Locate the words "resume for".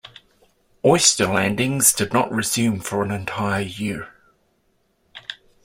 2.31-3.03